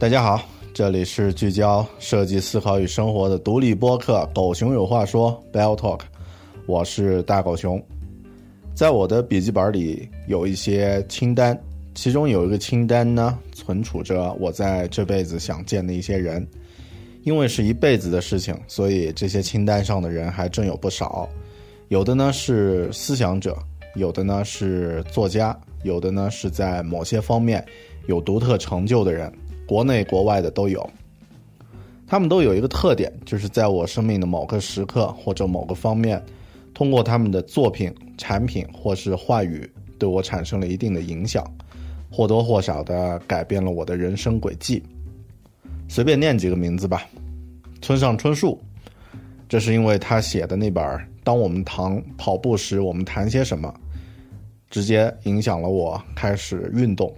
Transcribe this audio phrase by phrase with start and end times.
[0.00, 0.40] 大家好，
[0.72, 6.00] 这里是聚焦设计思考与生活的独立播客《狗熊有话说》（Bell Talk），
[6.64, 7.78] 我是大狗熊。
[8.74, 11.62] 在我的笔记本里有一些清单，
[11.94, 16.48] 其中有一个清单呢，存储着我在这辈子想见的一些人。
[17.24, 21.28] 因为是一辈子的事情，所以这些清单上的人还真有不少。
[21.88, 23.54] 有的呢是思想者，
[23.96, 27.62] 有的呢是作家，有的呢是在某些方面
[28.06, 29.30] 有独特成就的人。
[29.70, 30.84] 国内国外的都有，
[32.04, 36.20] 他们都有一个特点，就是在我生命的某个时刻或者某个方面，
[36.74, 41.48] 通过他们的作品、产品或是话语，对我产生了一定的影响，
[42.10, 44.82] 或多或少的改变了我的人生轨迹。
[45.88, 47.06] 随便念几个名字吧，
[47.80, 48.60] 村上春树，
[49.48, 50.84] 这是因为他写的那本
[51.22, 53.72] 《当我们谈跑步时，我们谈些什么》，
[54.68, 57.14] 直接影响了我开始运动。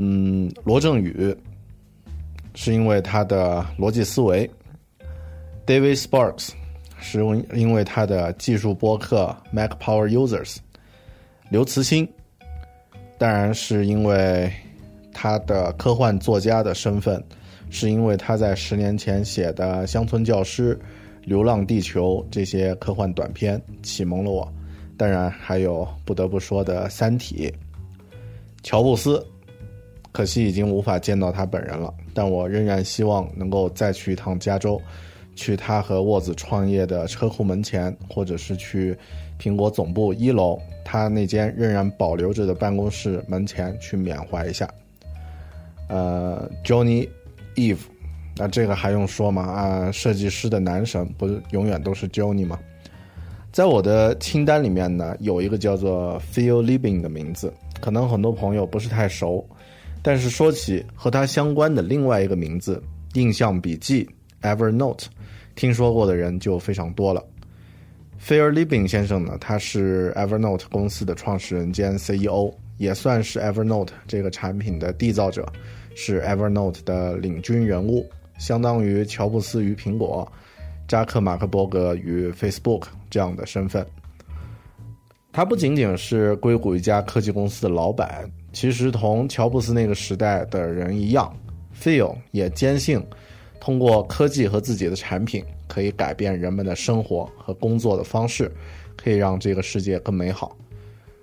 [0.00, 1.36] 嗯，罗振宇
[2.54, 4.48] 是因为他的逻辑思维
[5.66, 6.50] ；David Sparks
[7.00, 7.18] 是
[7.52, 10.58] 因为他的技术播客 Mac Power Users；
[11.50, 12.08] 刘慈欣
[13.18, 14.52] 当然是因为
[15.12, 17.20] 他的科幻作家的身份，
[17.68, 20.76] 是因为他在十年前写的《乡村教师》
[21.28, 24.48] 《流浪地球》这些科幻短片启蒙了我。
[24.96, 27.48] 当然还有不得不说的《三体》，
[28.62, 29.26] 乔布斯。
[30.10, 34.80] 可惜已经无法见到他本人了，但我仍然希望能够再去一趟加州，
[35.36, 38.96] 去他和沃子创业的车库门前，或者是去
[39.38, 44.68] 苹果总部一楼他那间仍然保留着的办公室门前去缅怀一下。
[45.88, 47.08] 呃，Johnny
[47.54, 47.78] Eve，
[48.36, 49.42] 那这个还用说吗？
[49.42, 52.58] 啊，设计师的男神不是永远都是 Johnny 吗？
[53.52, 59.46] 在我的清单里面呢，有一个叫做 Phil Living 的名字，可能很多朋友不是太熟。
[60.08, 62.82] 但是说起和它相关的另外一个名字——
[63.12, 64.08] 印象笔记
[64.40, 65.04] （Evernote），
[65.54, 67.22] 听说过的人就非常多了。
[68.16, 75.44] 菲尔·利宾先生呢，他是 Evernote 公司的创始人兼 CEO，也算是 Evernote 这个产品的缔造者，
[75.94, 78.08] 是 Evernote 的领军人物，
[78.38, 80.26] 相当于乔布斯与苹果、
[80.88, 83.86] 扎克·马克伯格与 Facebook 这样的身份。
[85.32, 88.26] 他不仅仅是硅谷一家科技公司的老板。
[88.52, 91.32] 其实同乔布斯那个时代的人一样
[91.78, 93.00] ，Phil 也坚信，
[93.60, 98.50] 通过科技和自己的产品，可以改变人们的生活和工作的方式，
[98.96, 100.56] 可以让这个世界更美好。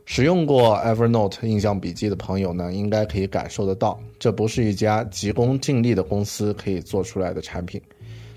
[0.06, 7.82] 使用过 Evernote 印象笔记的朋友呢，应该可以感受得到，这不是一家急功近利的公司可以做出来的产品，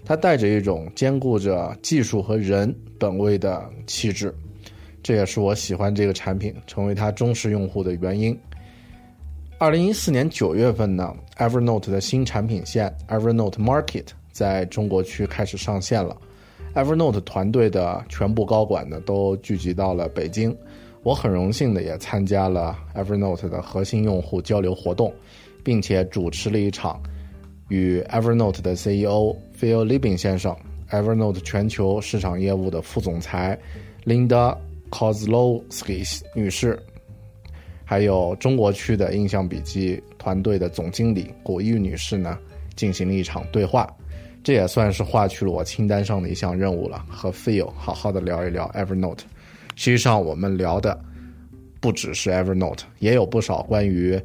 [0.02, 4.34] 它带着一种兼顾着技术和人本位的气质，
[5.02, 8.36] 这也是我喜欢这个产品，成为它忠实用户的原因。
[9.60, 16.16] 二零一四年九月份呢，Evernote 的新产品线 Evernote Market 在中国区开始上线了
[16.76, 20.56] ，Evernote 团队的全部高管呢都聚集到了北京。
[21.02, 25.12] 我很荣幸的也参加了 Evernote 的核心用户交流活动，
[25.64, 27.02] 并且主持了一场
[27.66, 30.56] 与 Evernote 的 CEO Phil Libin 先生、
[30.88, 33.58] Evernote 全球市场业务的副总裁
[34.04, 34.56] Linda
[34.88, 36.80] Kozlowski 女士，
[37.90, 42.38] 还有中国区的印象笔记团队的总经理古玉女士呢，
[42.76, 43.90] 进行了一场对话。
[44.44, 49.20] 这也算是划去了我清单上的一项任务了，和 Phil 好好的聊一聊 Evernote。
[49.74, 51.00] 实际上，我们聊的
[51.80, 54.20] 不只是 Evernote，也有不少关于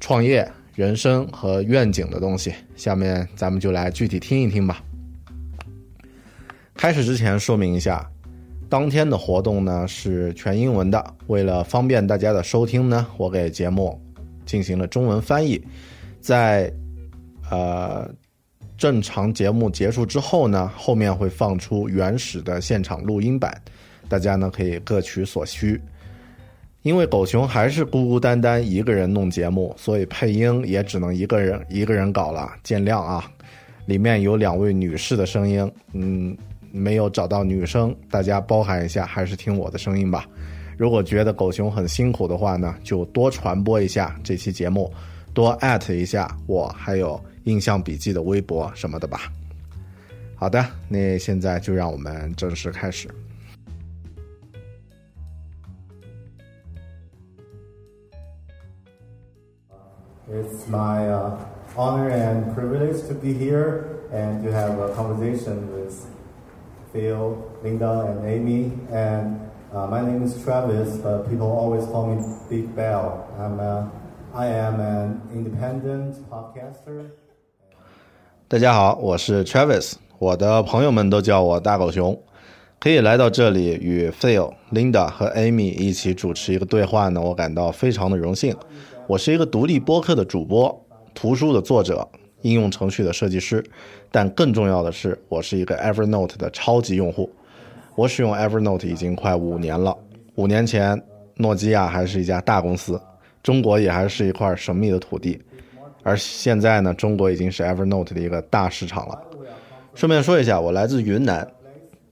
[0.00, 2.50] 创业、人生和愿景的东西。
[2.76, 4.82] 下面咱们就来具体听一听吧。
[6.74, 8.10] 开始之前说明一下，
[8.72, 14.00] 当天的活动呢是全英文的，为了方便大家的收听呢，我给节目
[14.46, 15.62] 进行了中文翻译。
[16.22, 16.72] 在
[17.50, 18.10] 呃
[18.78, 23.54] 正常节目结束之后呢，后面会放出原始的现场录音版。
[24.08, 25.78] 大家呢可以各取所需，
[26.80, 33.30] 因为狗熊还是孤孤单单一个人弄节目，所以配音也只能一个人一个人搞了，见谅啊！
[33.84, 36.34] 里面有两位女士的声音，嗯，
[36.72, 40.26] 没有找到女生，大家包涵一下，还是听我的声音吧。
[40.76, 44.92] 如果觉得狗熊很辛苦的话呢，就多传播一下这期节目，
[45.32, 49.30] 多艾特一下我，还有印象笔记的微博什么的吧。
[50.34, 53.08] 好的，那现在就让我们正式开始。
[60.28, 61.36] It's my uh,
[61.76, 66.06] honor and privilege to be here and to have a conversation with
[66.92, 68.72] Phil, Linda, and Amy.
[68.92, 69.40] And
[69.74, 73.26] uh, my name is Travis, but people always call me Big Bell.
[73.38, 73.90] I'm a,
[74.34, 77.06] I am an independent podcaster.
[78.46, 82.18] 大家好，我是 Travis，我的朋友们都叫我大狗熊。
[82.78, 88.54] 可以来到这里与 Phil、Linda 和 Amy 一起主持一个对话呢，我感到非常的荣幸。
[89.06, 90.84] 我是一个独立播客的主播，
[91.14, 92.06] 图书的作者，
[92.42, 93.64] 应用程序的设计师，
[94.10, 97.30] 但更重要的是，我是一个 Evernote 的超级用户。
[97.94, 99.96] 我使用 Evernote 已经快五年了。
[100.34, 101.00] 五年前，
[101.36, 103.00] 诺基亚还是一家大公司，
[103.42, 105.40] 中国也还是一块神秘的土地。
[106.02, 109.22] 而现在呢，中国已经是 Evernote 的一个大市场了。
[109.94, 111.46] 顺便说一下，我来自云南，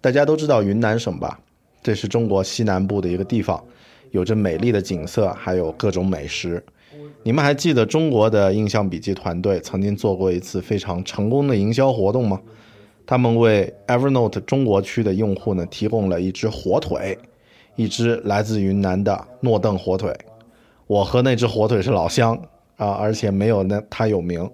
[0.01, 1.41] 大家都知道云南省吧？
[1.83, 3.63] 这是中国西南部的一个地方，
[4.11, 6.63] 有着美丽的景色，还有各种美食。
[7.23, 12.41] 你们还记得中国的印象笔记团队曾经做过一次非常成功的营销活动吗？
[13.05, 17.19] 他们为 Evernote 中国区的用户呢提供了一只火腿，
[17.77, 20.17] 一只来自云南的诺邓火腿。
[20.87, 22.35] 我和那只火腿是老乡
[22.77, 24.49] 啊，而且没有那它有名。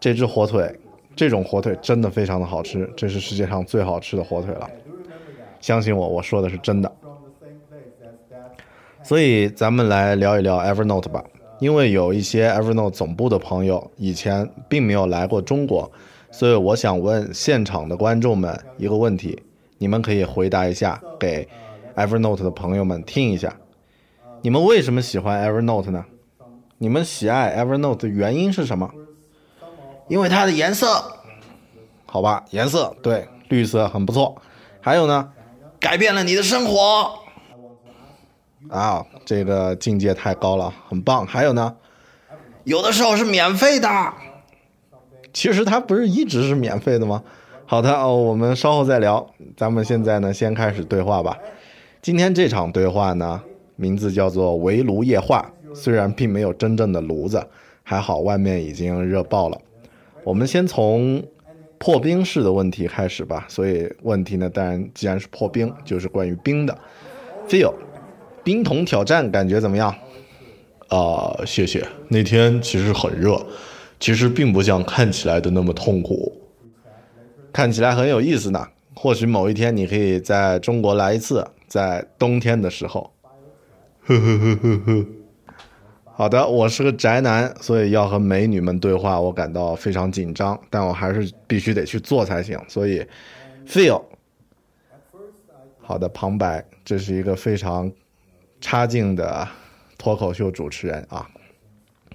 [0.00, 0.74] 这只火腿，
[1.14, 4.68] 这种火腿真的非常的好吃，这是世界上最好吃的火腿了。
[5.60, 6.92] 相信我，我说的是真的。
[9.02, 11.22] 所以咱们来聊一聊 Evernote 吧。
[11.58, 15.90] 因为有一些 Evernote 总部的朋友以前并没有来过中国，
[16.30, 19.40] 所以我想问现场的观众们一个问题：
[19.78, 21.48] 你们可以回答一下，给
[21.96, 23.56] Evernote 的朋友们听一下。
[24.42, 26.04] 你们为什么喜欢 Evernote 呢？
[26.78, 28.90] 你们喜爱 Evernote 的原因是什么？
[30.08, 31.02] 因为它的颜色，
[32.04, 34.36] 好吧，颜色对，绿色很不错。
[34.80, 35.30] 还有呢，
[35.80, 37.23] 改变了你的生活。
[38.68, 41.26] 啊，这个境界太高了，很棒。
[41.26, 41.76] 还有呢，
[42.64, 43.88] 有的时候是免费的。
[45.32, 47.22] 其实它不是一直是免费的吗？
[47.66, 49.26] 好的哦，我们稍后再聊。
[49.56, 51.36] 咱们现在呢，先开始对话吧。
[52.00, 53.42] 今天这场对话呢，
[53.76, 55.50] 名字叫做“围炉夜话”。
[55.74, 57.44] 虽然并没有真正的炉子，
[57.82, 59.58] 还好外面已经热爆了。
[60.22, 61.20] 我们先从
[61.78, 63.44] 破冰式的问题开始吧。
[63.48, 66.78] 所以问题呢，当然既然是破冰，就是关于冰的。
[67.48, 67.74] Feel。
[68.44, 69.92] 冰桶挑战感觉怎么样？
[70.88, 71.84] 啊，谢谢。
[72.08, 73.44] 那天其实很热，
[73.98, 76.30] 其实并不像看起来的那么痛苦，
[77.50, 78.68] 看起来很有意思呢。
[78.94, 83.10] 或许某一天你可以在中国来一次，在冬天的时候。
[84.02, 85.06] 呵呵呵呵呵。
[86.16, 92.60] 好的，我是个宅男，所以要和美女们对话，我感到非常紧张，但我还是必须得去做才行。
[92.68, 93.04] 所以
[93.66, 94.02] ，feel。
[95.80, 97.90] 好的，旁白，这是一个非常。
[98.60, 99.46] 差劲的
[99.98, 101.28] 脱口秀主持人啊，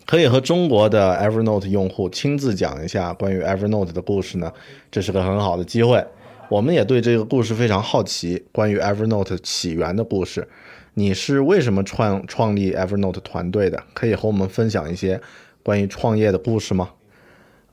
[0.06, 4.52] 可以和中国的 Evernote 用户亲自讲一下关于 Evernote 的故事呢，
[4.92, 6.04] 这是个很好的机会。
[6.50, 10.48] 我们也对这个故事非常好奇，关于 Evernote 起源的故事。
[10.96, 13.82] 你是为什么创创立 Evernote 团队的？
[13.94, 15.22] 可以和我们分享一些
[15.62, 16.90] 关于创业的故事吗？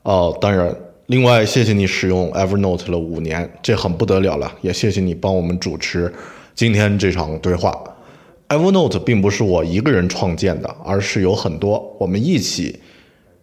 [0.03, 0.75] 哦，当然。
[1.07, 4.53] 另外，谢谢你使用 Evernote 了五年，这很不得了了。
[4.61, 6.13] 也谢谢你帮我们主持
[6.53, 7.73] 今天这场对话。
[8.49, 12.79] Evernote 并不是我一个人创建的，而是有很多我们一起，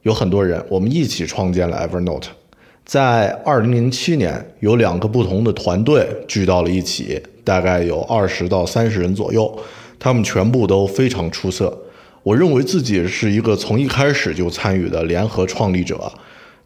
[0.02, 2.28] 有很多人我们一起创建了 Evernote。
[2.86, 9.58] 在二零零七年，有两个不同的团队聚到了一起，大概有二十到三十人左右，
[9.98, 11.76] 他们全部都非常出色。
[12.22, 16.10] 我认为自己是一个从一开始就参与的联合创立者。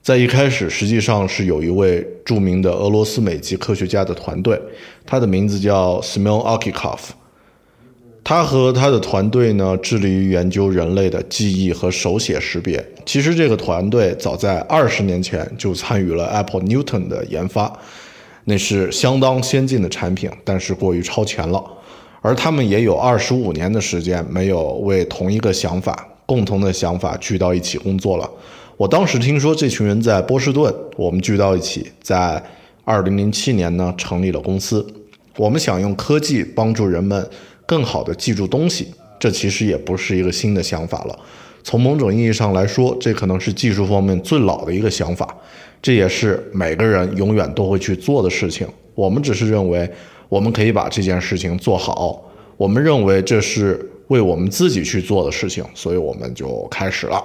[0.00, 4.56] 在一开始，实际上是有一位著名的俄罗斯美籍科学家的团队，
[5.04, 6.98] 他的名字叫 Smil Akikov。
[8.28, 12.86] 他和他的团队呢，致力于研究人类的记忆和手写识别。
[13.06, 17.72] 其实，这个团队早在二十年前就参与了 Apple Newton 的研发，
[18.44, 21.64] 那是相当先进的产品，但是过于超前了。
[22.20, 28.30] 而他们也有二十五年的时间没有为同一个想法、共同的想法聚到一起工作了。
[28.76, 32.42] 我当时听说这群人在波士顿，我们聚到一起，在
[32.84, 34.86] 二零零七年呢成立了公司。
[35.38, 37.26] 我们想用科技帮助人们
[37.68, 41.18] 更好的记住东西，这其实也不是一个新的想法了。
[41.62, 45.36] 从某种意义上来说，这可能是技术方面最老的一个想法。
[45.82, 48.66] 这也是每个人永远都会去做的事情。
[48.94, 49.88] 我们只是认为
[50.30, 52.24] 我们可以把这件事情做好。
[52.56, 57.22] 我们认为这是为我们自己去做的事情，所以我们就开始了。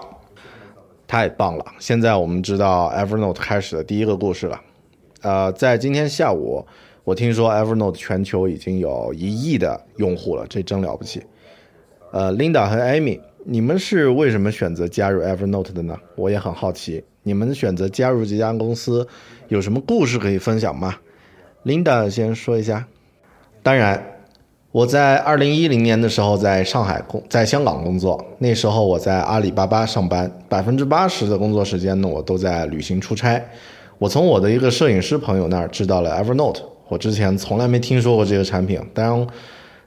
[1.07, 1.65] 太棒了！
[1.79, 4.59] 现在我们知道 Evernote 开始的第一个故事了。
[5.21, 6.65] 呃，在今天下午，
[7.03, 11.21] 我听说 Evernote 全球已经有一亿的用户了，这真了不起。
[12.11, 15.97] 呃，Linda 和 Amy，你们是为什么选择加入 Evernote 的呢？
[16.15, 19.07] 我也很好奇，你们选择加入这家公司
[19.47, 20.95] 有什么故事可以分享吗
[21.65, 22.87] ？Linda 先说一下。
[23.61, 24.09] 当然。
[24.73, 28.25] 我在二零一零年的时候在上海工，在香港工作。
[28.39, 33.39] 那时候我在阿里巴巴上班，百分之八十的工作时间呢，我都在旅行出差。
[33.99, 38.79] 我从我的一个摄影师朋友那儿知道了 Evernote，我之前从来没听说过这个产品。
[38.93, 39.27] 当，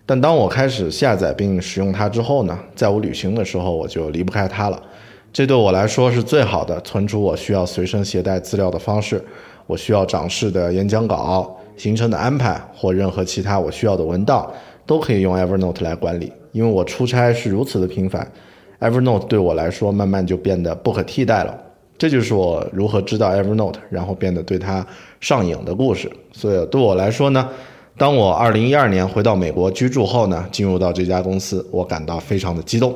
[0.05, 4.83] 但当我开始下载并使用它之后呢，在我旅行的时候我就离不开它了。
[5.33, 9.25] 这对我来说是最好的存储我需要随身携带资料的方式。
[9.69, 14.53] 我需要展示的演讲稿、行程的安排或任何其他我需要的文档。
[14.85, 18.31] 都可以用 Evernote 来管理，因为我出差是如此的频繁
[18.79, 21.57] ，Evernote 对我来说慢慢就变得不可替代了。
[21.99, 24.87] 这就是我如何知道 Evernote，然后变得对它
[25.21, 26.11] 上瘾的故事。
[26.33, 27.49] 所以对我来说呢，
[27.97, 32.95] 当我2012年回到美国居住后呢，进入到这家公司，我感到非常的激动。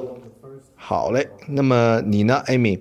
[0.75, 2.81] 好嘞，那么你呢，Amy？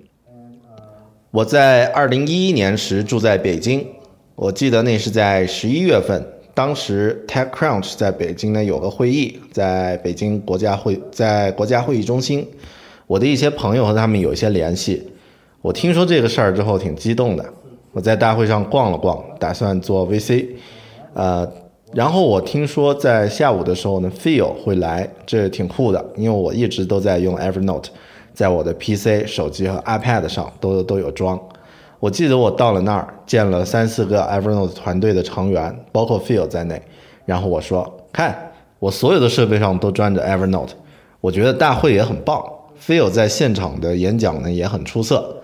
[1.30, 3.86] 我在2011年时住在北京，
[4.34, 6.26] 我记得那是在11月份。
[6.52, 12.46] 当时 TechCrunch 在北京呢有个会议，在北京国家会在国家会议中心，
[13.06, 15.08] 我的一些朋友和他们有一些联系。
[15.62, 17.44] 我听说这个事儿之后挺激动的，
[17.92, 20.46] 我在大会上逛了逛，打算做 VC。
[21.14, 21.50] 呃，
[21.92, 27.86] 然后我听说在下午的时候呢，Phil 会来，这挺酷的，因为我一直都在用 Evernote，
[28.32, 31.40] 在我的 PC、手机和 iPad 上都都有装。
[31.98, 36.80] 我记得我到了那儿，见了三四个 Evernote 团队的成员，包括 Phil 在内。
[37.26, 40.70] 然后我说：“看，我所有的设备上都装着 Evernote。”
[41.20, 42.42] 我觉得大会也很棒
[42.80, 45.39] ，Phil 在现场的演讲呢也很出色。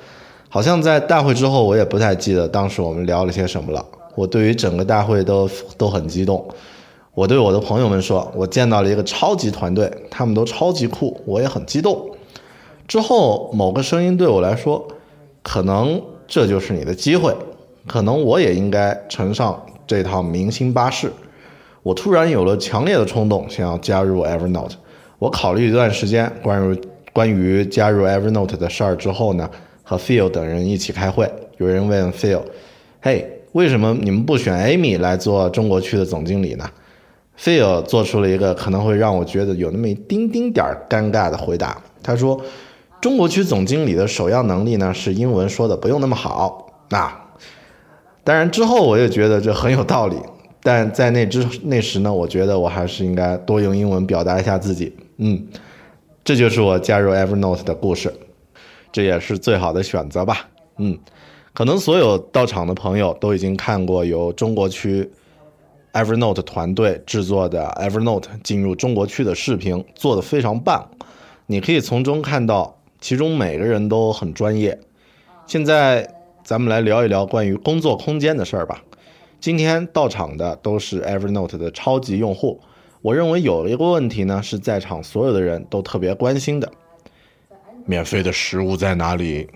[0.56, 3.84] 好像在大会之后，我也不太记得当时我们聊了些什么了。
[4.14, 5.46] 我对于整个大会都
[5.76, 6.42] 都很激动。
[7.12, 12.10] 我对我的朋友们说：“我见到了一个超级团队，他们都超级酷，我也很激动。”
[12.88, 14.82] 之后，某个声音对我来说
[15.44, 17.36] ：“可能。”这就是你的机会，
[17.86, 21.12] 可能我也应该乘上这趟明星巴士。
[21.82, 24.72] 我突然有了强烈的冲动，想要加入 Evernote。
[25.18, 26.80] 我考虑一段时间关于
[27.12, 29.50] 关于加入 Evernote 的事儿之后呢，
[29.88, 31.30] 和 Phil 等人一起开会。
[31.58, 32.42] 有人问 Phil：“
[33.00, 36.68] 嘿，为什么你们不选 Amy 来做中国区的总经理呢
[37.38, 41.80] ？”Phil 做出了一个可能会让我觉得有那么一丁丁点儿尴尬的回答。
[42.02, 42.42] 他说。
[42.98, 46.82] 中国区总经理的首要能力呢是英文说的不用那么好。
[46.88, 47.12] 那
[48.24, 50.16] 当然之后我也觉得这很有道理，
[50.62, 54.92] 但在那之那时呢，我觉得我还是应该多用英文表达一下自己。
[55.18, 55.46] 嗯，
[56.24, 58.12] 这就是我加入 Evernote 的故事，
[58.96, 60.48] 这也是最好的选择吧。
[60.78, 60.98] 嗯，
[61.52, 65.10] 可能所有到场的朋友都已经看过由中国区
[65.92, 70.88] Evernote 团队制作的 Evernote 进入中国区的视频做得非常棒，
[71.44, 74.80] 你可以从中看到，其中每个人都很专业。
[75.46, 76.08] 现在
[76.42, 78.82] 咱们来聊一聊关于工作空间的事儿吧。
[79.38, 82.62] 今天到场的都是 Evernote 的超级用户，
[83.02, 86.72] 我认为有一个问题呢，是在场所有的人都特别关心的：
[87.86, 89.48] 免费的食物在哪里？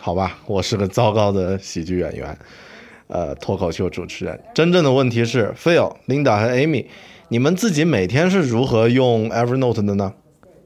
[0.00, 2.36] 好吧，我是个糟糕的喜剧演员。
[3.08, 6.86] 呃，脱口秀主持人，真正的问题是，Phil、Linda 和 Amy，
[7.28, 10.14] 你们自己每天是如何用 Evernote 的呢？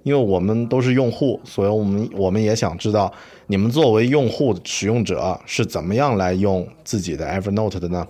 [0.04, 3.12] 因为我们都是用户，所以我们我们也想知道，
[3.48, 8.06] 你们作为用户使用者是怎么样来用自己的 Evernote 的呢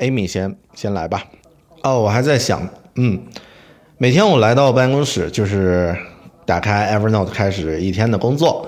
[0.00, 1.24] ？Amy 先先来吧。
[1.84, 3.22] 哦，我还在想，嗯，
[3.98, 5.96] 每天我来到办公室就是
[6.50, 8.66] 打开 Evernote 开始一天的工作。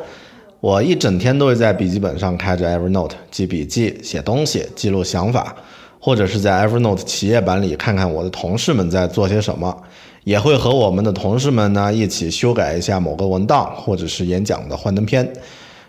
[0.61, 5.53] 我一整天都会在笔记本上开着 Evernote 记笔记、写东西、记录想法，
[5.99, 9.77] 或者是在 Evernote 企业版里看看我的同事们在做些什么，
[10.23, 15.29] 也会和我们的同事们呢一起修改一下某个文档或者是演讲的幻灯片。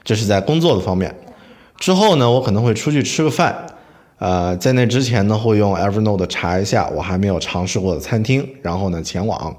[0.04, 1.16] 这是在工作的方面。
[1.78, 3.56] 之后呢，我可能会出去吃个饭，
[4.18, 9.56] 呃，在那之前呢，会用 Evernote 查一下我还没有尝试过的餐厅，然后呢前往。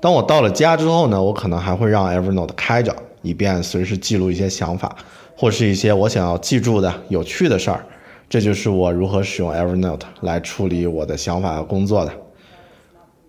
[0.00, 2.94] 当我到了家之后呢，我可能还会让 Evernote 开着。
[3.20, 4.96] 以便随时记录一些想法，
[5.36, 7.84] 或是一些我想要记住的有趣的事儿。
[8.30, 12.12] 这就是我如何使用 Evernote 来处理我的想法和工作的。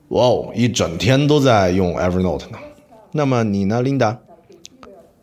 [0.10, 2.60] 哇哦，一整天都在用 Evernote 呢。
[3.14, 4.18] 那么你呢，Linda？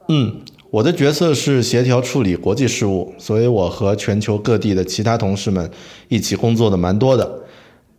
[0.08, 5.70] 嗯，我的角色是协调处理国际事务，所以我和全球各地的其他同事们
[6.08, 7.40] 一起工作的蛮多的。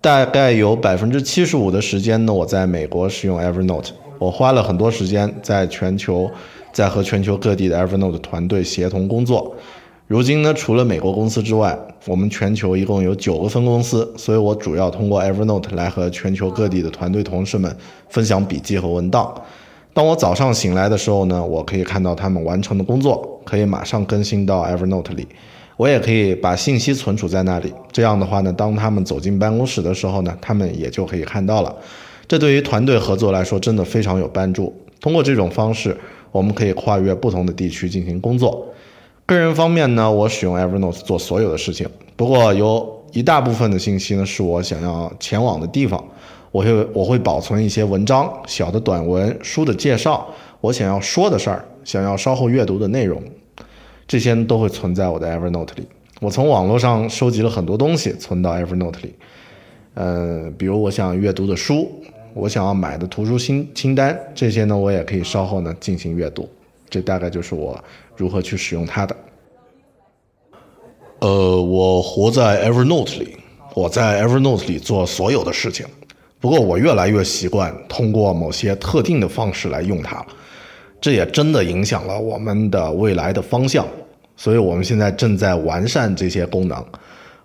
[0.02, 3.90] 大概有百分之七十五的时间呢，我在美国使用 Evernote。
[4.20, 6.30] 我花了很多时间在全球。
[6.74, 9.56] 在和全球各地的 Evernote 团队协同工作。
[10.06, 11.76] 如今呢，除了美国公司之外，
[12.06, 17.76] 我们全球一共有九个分公司，所以我主要通过 Evernote 来和全球各地的团队同事们
[18.10, 19.34] 分享笔记和文档。
[19.92, 25.28] 当我早上醒来的时候呢，我可以看到他们完成的工作，可以马上更新到 Evernote 里。
[25.78, 27.74] 我也可以把信息存储在那里。
[27.94, 31.74] 这样的话呢，当他们走进办公室的时候呢，他们也就可以看到了。
[32.28, 34.76] 这对于团队合作来说真的非常有帮助。
[35.00, 35.98] 通过这种方式。
[36.30, 38.68] 我们可以跨越不同的地区进行工作。
[39.26, 41.88] 个人方面呢，我使用 Evernote 做所有的事情。
[42.18, 46.04] 不过有一大部分的信息呢，是我想要前往的地方。
[46.52, 50.28] 我会我会保存一些文章、小的短文、书的介绍，
[50.60, 53.24] 我想要说的事儿，想要稍后阅读的内容，
[54.08, 55.88] 这些都会存在我的 Evernote 里。
[56.22, 59.14] 我从网络上收集了很多东西，存到 Evernote 里。
[59.94, 61.92] 呃，比如我想阅读的书。
[62.34, 66.48] 我想要买的图书清清单，这些呢，我也可以稍后呢进行阅读。
[66.88, 67.84] 这大概就是我
[68.16, 69.16] 如何去使用它的。
[71.18, 73.38] 呃，我活在 Evernote 里，
[73.74, 75.84] 我在 Evernote 里做所有的事情。
[76.40, 80.28] 不过我越来越习惯通过某些特定的方式来用它了，
[81.00, 83.86] 这也真的影响了我们的未来的方向。
[84.36, 86.84] 所以我们现在正在完善这些功能。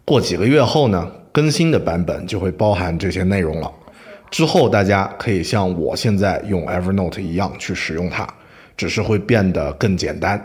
[0.05, 3.73] 过几个月后呢，更新的版本就会包含这些内容了。
[4.31, 8.27] 之后，大家可以像我现在用 Evernote 一样去使用它，
[8.77, 10.43] 只是会变得更简单。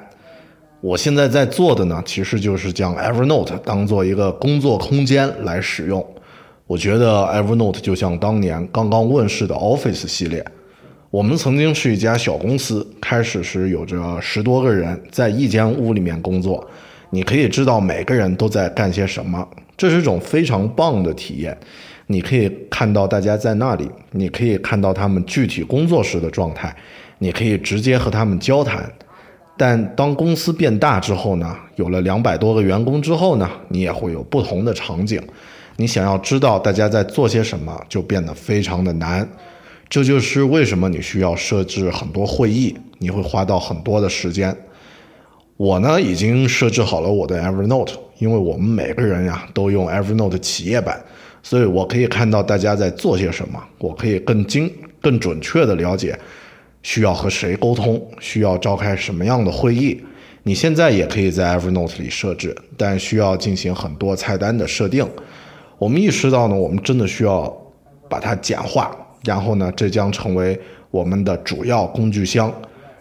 [0.79, 6.05] 我现在在做的呢，其实就是将 Evernote 当做一个工作空间来使用。
[6.65, 10.45] 我觉得 Evernote 就像当年刚刚问世的 Office 系列。
[11.17, 16.63] 我们曾经是一家小公司，开始时有着十多个人在一间屋里面工作，
[17.09, 19.43] 你可以知道每个人都在干些什么，
[19.75, 21.57] 这是一种非常棒的体验。
[22.05, 26.71] 你可以看到大家在那里，你可以看到他们具体工作时的状态，
[27.17, 28.87] 你可以直接和他们交谈。
[29.57, 31.57] 但当公司变大之后呢？
[31.77, 33.49] 有了两百多个员工之后呢？
[33.69, 35.19] 你也会有不同的场景。
[35.77, 39.27] 你想要知道大家在做些什么，就变得非常的难。
[39.89, 44.55] 这就是为什么你需要设置很多会议，你会花到很多的时间。
[45.55, 51.03] 我呢，已经设置好了我的 Evernote，因为我们每个人呀都用 Evernote 企业版。
[51.41, 54.69] 所以我可以看到大家在做些什么，我可以更精、
[55.01, 56.19] 更准确的了解
[56.83, 60.03] 需要和谁沟通，需要召开什么样的会议。
[60.43, 65.07] 你现在也可以在 Evernote 里设置，但需要进行很多菜单的设定。
[65.77, 67.45] 我们意识到呢，我们真的需要
[68.09, 70.59] 把它简化，然后呢，这将成为
[70.91, 72.53] 我们的主要工具箱。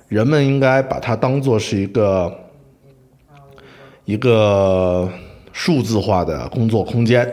[0.08, 2.32] 人们应该把它当做是一个
[4.04, 5.08] 一个
[5.52, 7.30] 数字化的工作空间。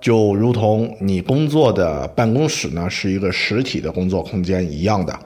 [0.00, 5.16] 就如同你工作的办公室呢是一个实体的工作空间一样的，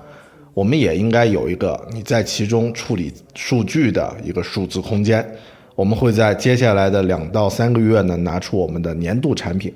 [0.52, 5.26] 我们也应该有一个你在其中处理数据的一个数字空间。
[5.74, 9.72] 我们会在接下来的两到三个月呢拿出我们的年度产品，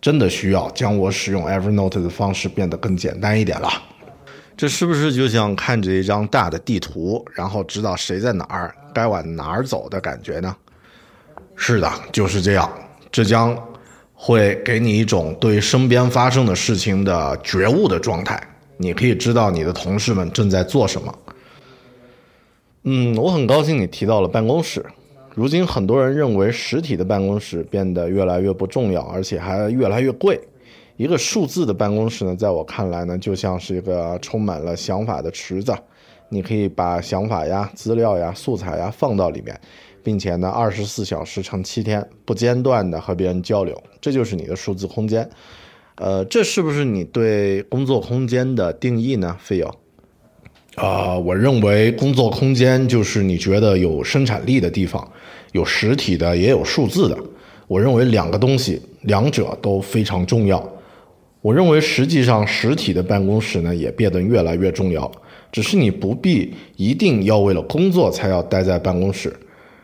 [0.00, 3.70] 真的需要将我使用 Evernote 的方式变得更简单一点了。
[4.56, 10.56] 这是不是就像看着一张大的地图，然后知道谁在哪儿，该往哪儿走的感觉呢？
[11.54, 12.68] 是的，就是这样。
[13.10, 13.56] 这将
[14.14, 18.40] 会给你一种对身边发生的事情的觉悟的状态。
[18.76, 21.18] 你可以知道你的同事们正在做什么。
[22.84, 24.84] 嗯，我很高兴你提到了办公室。
[25.38, 30.36] 如今很多人认为实体的办公室变得越来越不重要，而且还越来越贵。
[30.96, 35.72] 一个数字的办公室呢，在我看来呢，就像是一个充满了想法的池子，
[36.28, 39.56] 你可以把想法呀、资料呀、素材呀放到里面，
[40.02, 45.30] 并且呢，二十四小时乘七天不间断的和别人交流，这就是你的数字空间。
[45.98, 49.72] 呃，这是不是你对工作空间的定义呢，费友？
[50.78, 55.06] 啊，我认为工作空间就是你觉得有生产力的地方，
[55.50, 57.18] 有实体的，也有数字的。
[57.66, 60.64] 我认为两个东西，两者都非常重要。
[61.42, 65.10] 我认为，实际上实体的办公室呢也变得越来越重要。
[65.50, 69.34] 只是你不必一定要为了工作才要待在办公室，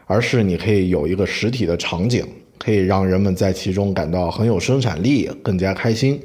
[0.06, 2.24] 而是你可以有一个实体的场景，
[2.56, 6.20] 可以让人们在其中感到很有生产力、更加开心，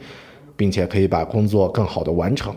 [0.55, 2.53] 并且可以把工作更好的完成。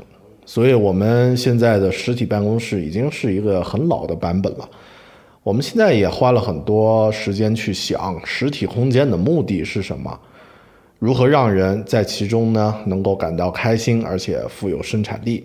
[0.55, 4.69] 所以，我们现在的实体办公室已经是一个很老的版本了。
[5.43, 10.21] 我们现在也花了很多时间去想，实体空间的目的是什么。
[10.99, 15.43] 如何让人在其中呢能够感到开心，而且富有生产力？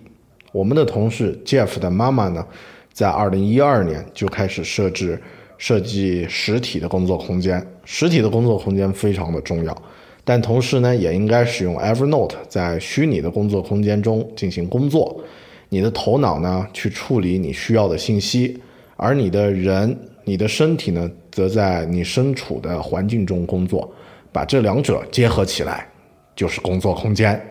[0.52, 2.46] 我们的同事 Jeff 的妈妈呢，
[2.92, 5.18] 在二零一二年就开始设置
[5.58, 7.66] 设计实体的工作空间。
[7.86, 9.84] 实体的工作空间非常的重要，
[10.30, 15.24] 但同时呢，也应该使用 Evernote 在虚拟的工作空间中进行工作。
[15.70, 18.62] 你的头脑呢去处理你需要的信息，
[18.98, 23.90] 而你的人、你的身体呢，则在你身处的环境中工作。
[24.34, 25.88] 把这两者结合起来，
[26.36, 27.42] 就是工作空间。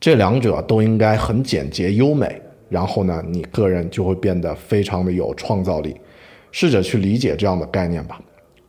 [0.00, 2.40] 这两者都应该很简洁优美，
[2.70, 5.94] 然后呢，你个人就会变得非常的有创造力。
[6.52, 8.18] 试着去理解这样的概念吧。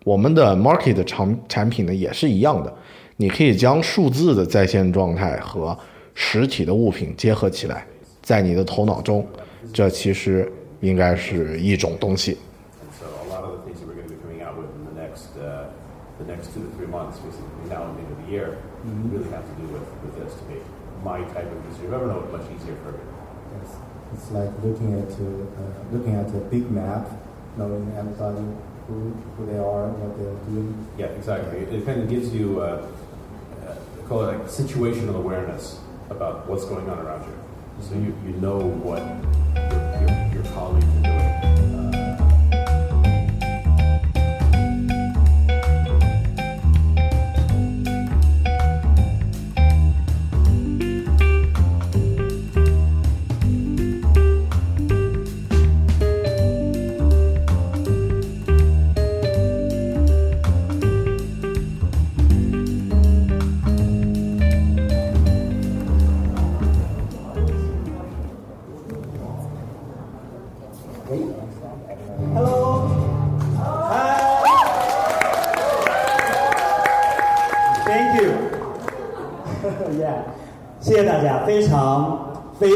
[0.04, 2.73] 我们的 Market 产产品呢也是一样的，
[3.21, 5.77] 你可以将数字的在线状态和
[6.13, 7.86] 实体的物品结合起来，
[8.21, 9.27] 在你的头脑中，
[9.73, 12.38] 这其实应该是一种东西。
[18.29, 19.10] year mm-hmm.
[19.10, 20.62] really have to do with, with this to make
[21.03, 23.25] my type of user of Evernote much easier for everyone.
[23.58, 23.75] Yes.
[24.13, 25.25] It's like looking at uh,
[25.91, 27.10] looking at a big map,
[27.58, 28.45] knowing everybody
[28.88, 30.88] who, who they are, what they're doing.
[30.97, 31.60] Yeah, exactly.
[31.60, 33.09] It, it kind of gives you uh, uh,
[34.10, 37.38] call it like situational awareness about what's going on around you,
[37.80, 39.04] so you, you know what
[39.56, 41.38] your, your, your colleagues are doing.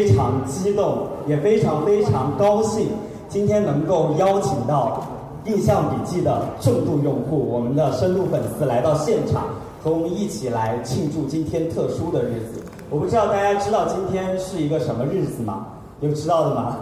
[0.03, 2.89] 非常激动，也非常非常高兴，
[3.29, 5.01] 今天能够邀请到
[5.45, 9.43] 印象笔记的重度用户，我们的深度粉丝来到现场，
[9.81, 12.61] 和我们一起来庆祝今天特殊的日子。
[12.89, 15.67] 我不知道大家知道今天是一个什么日子吗？
[16.01, 16.79] 有知道的吗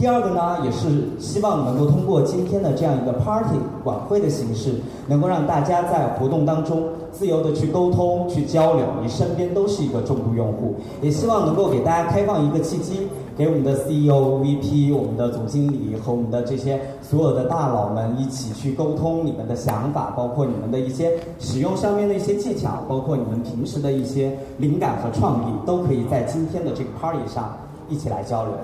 [0.00, 8.86] 第二个呢，也是希望能够通过今天的这样一个 party 晚会的形式，能够让大家在活动当中自由的去沟通、去交流。
[9.02, 27.54] 你身边都是一个重度用户，也希望能够给大家开放一个契机，给我们的 CEO、VP、我们的总经理和我们的这些所有的大佬们一起去沟通你们的想法，包括你们的一些使用上面的一些技巧，包括你们平时的一些灵感和创意，都可以在今天的这个 party 上
[27.90, 28.54] 一起来交流。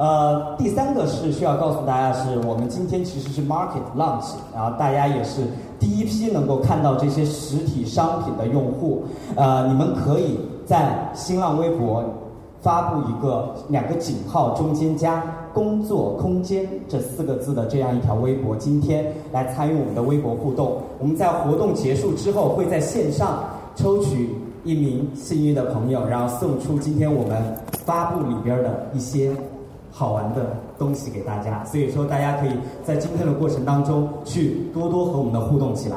[0.00, 5.42] 呃，第三个是需要告诉大家，是我们今天其实是 market launch，然后大家也是
[5.78, 9.02] 第一批能够看到这些实体商品的用户。
[9.36, 12.02] 呃，你们可以在新浪微博
[12.62, 20.78] 发布一个两个井号中间加“工作空间”这四个字的这样一条微博，今天来参与我们的微博互动。
[20.98, 23.44] 我们在活动结束之后会在线上
[23.76, 24.34] 抽取
[24.64, 27.42] 一名幸运的朋友，然后送出今天我们
[27.84, 29.30] 发布里边的一些。
[29.90, 32.50] 好玩的东西给大家，所以说大家可以
[32.84, 35.96] 在今天的过程当中去多多和我们的互动起来。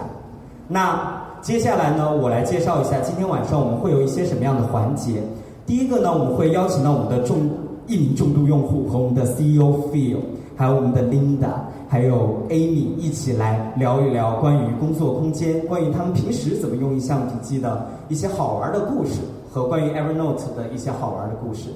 [0.68, 5.22] 那接下来呢，我来介绍一下今天晚上我们会有一些什么样的环节。
[5.66, 7.50] 第一个呢，我们会邀请到我们的重
[7.88, 10.18] 一名重度用户和我们的 CEO Phil，
[10.56, 11.52] 还有我们的 Linda，
[11.88, 19.20] 还有 Amy 一起来聊一聊关于工作空间，关于他们平时怎么用印象笔记的一些好玩的故事，
[19.52, 21.70] 和关于 Evernote 的一些好玩的故事。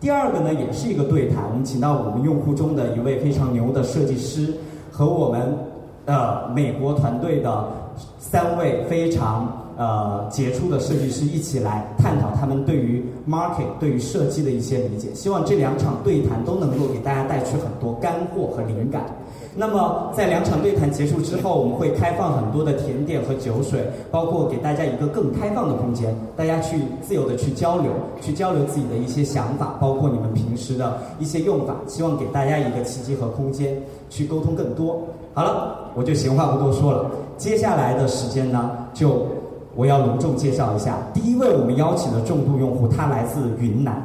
[0.00, 4.54] 第二个呢，也是一个对谈，我们请到我们用户中的一位非常牛的设计师，
[4.90, 5.54] 和我们
[6.06, 7.68] 呃美国团队的
[8.18, 15.12] 三位非常呃杰出的设计师一起来探讨他们对于 market 对于设计的一些理解。
[15.12, 19.02] 希望这两场对谈都能够给大家带去很多干货和灵感。
[19.56, 33.76] 那么，在两场对谈结束之后，我们会开放很多的甜点和酒水，包括给大家一个更开放的空间，大家去自由的去交流，去交流自己的一些想法，包括你们平时的一些用法，希望给大家一个契机和空间
[34.08, 35.00] 去沟通更多。
[35.34, 39.26] 好了，我就闲话不多说了，接下来的时间呢，就
[39.74, 44.00] 我要隆重介绍一下第一位我们邀请的重度用户，他来自云南，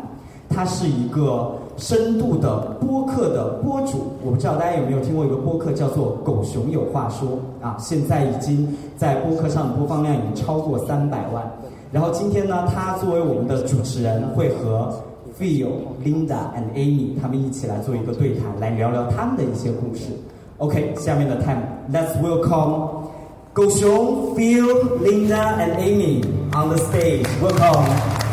[0.50, 1.56] 他是一个。
[1.78, 7.30] 深度的播客的播主，我不知道大家有没有听过一个播客叫做《狗熊有话说》
[7.66, 11.44] 啊，现在已经在播客上播放量已经超过三百万。
[11.92, 14.94] 然后今天呢，他作为我们的主持人，会和
[15.40, 15.68] Phil、
[16.04, 20.06] Linda and Amy 他们一起来做一个对谈，来聊聊他们的一些故事。
[20.58, 22.90] OK，下面的 time，Let's welcome
[23.52, 24.66] 狗熊、Phil、
[25.02, 28.25] Linda and Amy on the stage，welcome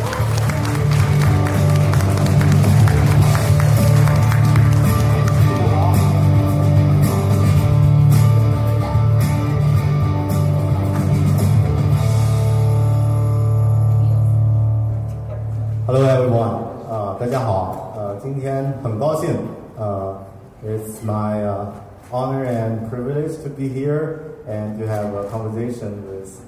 [22.12, 26.44] honor and privilege to be here and to have a conversation with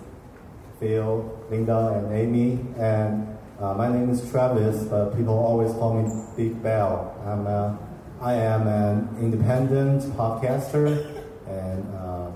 [0.78, 2.58] Phil, Linda, and Amy.
[2.78, 7.18] And uh, my name is Travis, but people always call me Big Bell.
[7.24, 7.78] I'm a,
[8.20, 12.30] I am an independent podcaster and uh,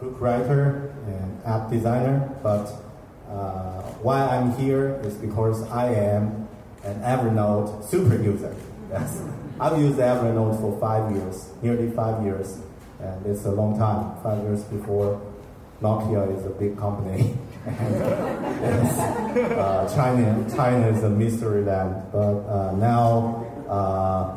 [0.00, 2.70] book writer and app designer, but
[3.30, 6.48] uh, why I'm here is because I am
[6.82, 8.54] an Evernote super user.
[8.90, 9.22] Yes.
[9.58, 12.58] I've used Evernote for five years, nearly five years,
[13.00, 14.22] and it's a long time.
[14.22, 15.20] Five years before,
[15.80, 17.36] Nokia is a big company.
[17.66, 18.02] and,
[19.58, 24.36] uh, China, China is a mystery land, but uh, now uh,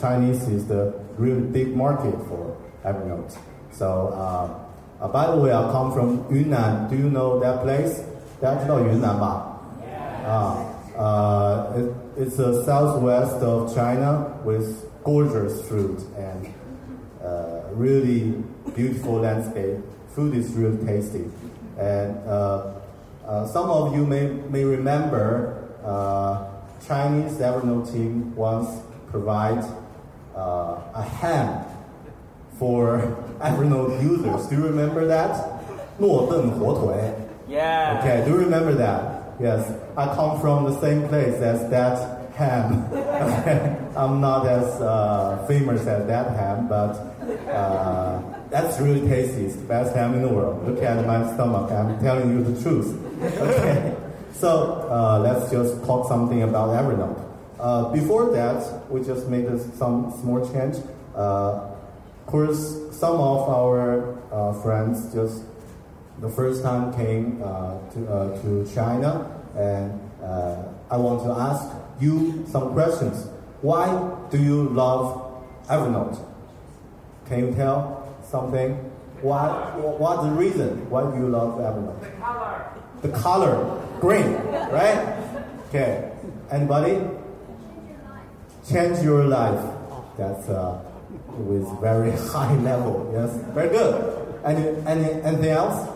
[0.00, 3.36] Chinese is the really big market for Evernote.
[3.72, 6.90] So, uh, uh, by the way, I come from Yunnan.
[6.90, 8.02] Do you know that place?
[8.40, 9.20] That's not Yunnan.
[11.00, 16.52] Uh, it, it's the southwest of China with gorgeous fruit and
[17.73, 18.43] really
[18.75, 19.77] beautiful landscape.
[20.13, 21.25] Food is really tasty.
[21.77, 22.73] And uh,
[23.25, 26.47] uh some of you may, may remember uh,
[26.87, 28.69] Chinese Evernote team once
[29.09, 29.63] provide
[30.35, 31.65] uh, a ham
[32.57, 32.99] for
[33.39, 34.47] Evernote users.
[34.47, 35.55] Do you remember that?
[35.97, 37.13] 诺顿火腿.
[37.47, 37.99] Yeah.
[37.99, 39.35] Okay, do you remember that?
[39.39, 42.85] Yes, I come from the same place as that ham.
[43.95, 49.44] I'm not as uh, famous as that ham, but uh, that's really tasty.
[49.46, 50.66] It's the best ham in the world.
[50.66, 51.70] Look at my stomach.
[51.70, 52.96] I'm telling you the truth.
[53.22, 53.96] Okay,
[54.32, 57.22] so uh, let's just talk something about Evernote.
[57.58, 60.76] Uh, before that, we just made some small change.
[61.14, 61.68] Uh,
[62.20, 65.42] of course, some of our uh, friends just
[66.20, 68.00] the first time came uh, to,
[68.42, 70.00] to China, and
[70.90, 71.68] I want to ask
[72.00, 73.26] you some questions.
[73.62, 76.29] Why do you love Evernote?
[77.30, 78.74] Can you tell something?
[79.22, 79.46] Why,
[79.78, 82.00] what's the reason why do you love Evernote?
[82.02, 82.72] The color.
[83.02, 83.54] The color,
[84.00, 84.34] green,
[84.74, 84.98] right?
[85.68, 86.10] Okay.
[86.50, 86.98] Anybody?
[86.98, 87.14] Change
[87.94, 88.66] your life.
[88.66, 89.62] Change your life.
[90.18, 90.82] That's uh,
[91.38, 93.08] with very high level.
[93.14, 93.94] Yes, very good.
[94.44, 95.88] Any, any, anything else?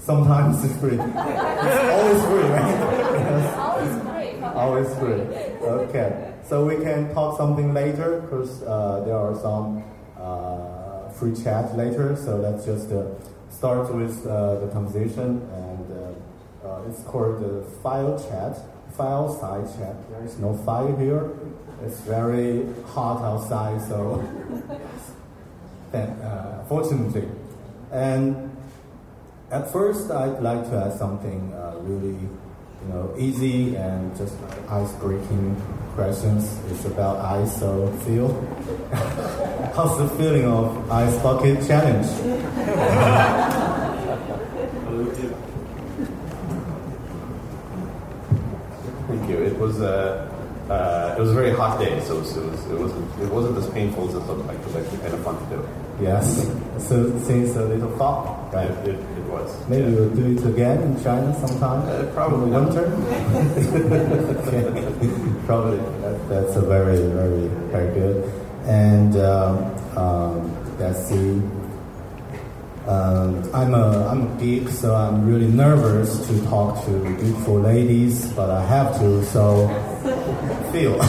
[0.00, 0.98] Sometimes it's free.
[0.98, 3.54] it's always free, right?
[3.54, 4.42] Always free.
[4.42, 5.20] Always it's great.
[5.62, 9.84] Okay, so we can talk something later because uh, there are some
[10.18, 12.16] uh, free chat later.
[12.16, 13.06] So let's just uh,
[13.50, 18.58] start with uh, the conversation, and uh, uh, it's called the file chat,
[18.96, 19.94] file side chat.
[20.10, 21.30] There is no file here.
[21.86, 24.18] It's very hot outside, so
[25.94, 27.28] uh, fortunately,
[27.92, 28.50] and
[29.52, 32.18] at first I'd like to ask something really
[32.82, 34.34] you know, easy and just
[34.68, 35.56] ice-breaking
[35.94, 36.58] questions.
[36.70, 38.28] It's about ice, so Phil,
[39.74, 42.06] how's the feeling of ice bucket challenge?
[49.06, 49.38] Thank you.
[49.42, 50.30] It was a
[50.70, 53.28] uh, it was a very hot day, so it, was, it, was, it wasn't it
[53.28, 54.58] wasn't as painful as it looked like.
[54.58, 55.68] It was actually kind of fun to do.
[56.00, 56.46] Yes.
[56.78, 58.70] So since a little fog, right?
[58.70, 59.48] It, it, it was.
[59.68, 59.96] Maybe Yeah.
[60.00, 61.82] we'll do it again in China sometime.
[61.88, 62.64] Uh, probably in not.
[62.74, 62.86] winter.
[64.46, 64.64] okay.
[65.46, 65.78] Probably.
[66.02, 68.16] That, that's a very, very, very good.
[68.66, 69.64] And um,
[69.96, 71.40] um, let's see.
[72.86, 78.32] Um, I'm a I'm a geek, so I'm really nervous to talk to beautiful ladies,
[78.32, 79.22] but I have to.
[79.26, 79.68] So,
[80.72, 80.96] feel.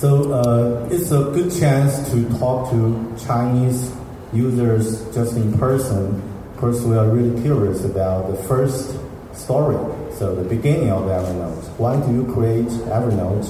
[0.00, 3.92] so uh, it's a good chance to talk to Chinese
[4.32, 6.16] users just in person.
[6.52, 8.98] Of course, we are really curious about the first
[9.34, 9.76] story.
[10.16, 11.68] So the beginning of Evernote.
[11.76, 13.44] Why do you create Evernote?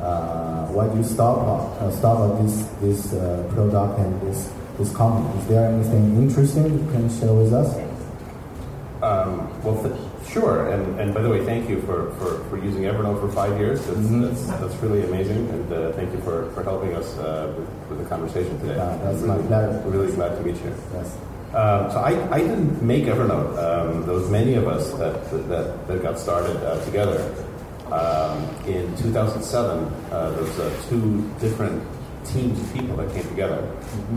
[0.00, 1.36] Uh, why do you stop
[1.82, 5.38] uh, stop at this this uh, product and this this company?
[5.38, 7.76] Is there anything interesting you can share with us?
[9.02, 10.70] Um, well, sure.
[10.70, 13.84] And, and by the way, thank you for, for, for using Evernote for five years.
[13.86, 14.22] That's, Mhm.
[14.28, 15.48] that's, that's really amazing.
[15.50, 18.76] And uh, thank you for, for helping us uh, with, with the conversation today.
[18.76, 19.82] Yeah, that's I'm my really, pleasure.
[19.86, 20.72] Really glad to meet you.
[20.94, 21.16] Yes.
[21.54, 23.58] Um, so I, I didn't make Evernote.
[23.58, 25.14] Um, there was many of us that,
[25.48, 27.18] that, that got started uh, together.
[27.90, 31.82] Um, in 2007, uh, there was uh, two different
[32.24, 33.58] teams of people that came together.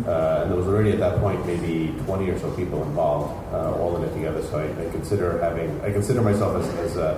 [0.05, 3.73] Uh, and there was already at that point maybe 20 or so people involved, uh,
[3.75, 4.41] all in it together.
[4.43, 7.13] So I, I consider having, I consider myself as, as uh,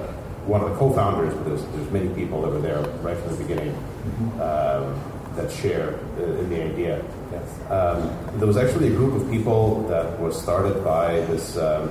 [0.45, 3.43] one of the co-founders, but there's, there's many people that were there right from the
[3.43, 3.75] beginning
[4.39, 5.01] um,
[5.35, 7.03] that share in the idea.
[7.31, 7.71] Yes.
[7.71, 11.89] Um, there was actually a group of people that was started by this um,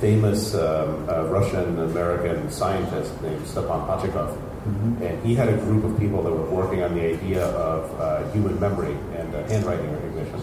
[0.00, 4.38] famous um, uh, Russian American scientist named Stepan Pachikov.
[4.66, 8.30] And he had a group of people that were working on the idea of uh,
[8.32, 10.42] human memory and uh, handwriting recognition.